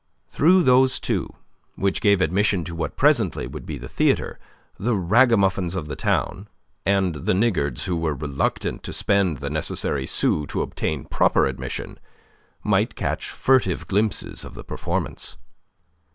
Through 0.29 0.63
those 0.63 0.99
two, 0.99 1.29
which 1.75 2.01
gave 2.01 2.21
admission 2.21 2.63
to 2.63 2.73
what 2.73 2.97
presently 2.97 3.45
would 3.45 3.67
be 3.67 3.77
the 3.77 3.87
theatre, 3.87 4.39
the 4.79 4.95
ragamuffins 4.95 5.75
of 5.75 5.87
the 5.87 5.95
town, 5.95 6.47
and 6.87 7.13
the 7.13 7.33
niggards 7.35 7.85
who 7.85 7.95
were 7.95 8.15
reluctant 8.15 8.81
to 8.81 8.93
spend 8.93 9.37
the 9.37 9.49
necessary 9.51 10.07
sous 10.07 10.47
to 10.47 10.63
obtain 10.63 11.05
proper 11.05 11.45
admission, 11.45 11.99
might 12.63 12.95
catch 12.95 13.29
furtive 13.29 13.85
glimpses 13.87 14.43
of 14.43 14.55
the 14.55 14.63
performance. 14.63 15.37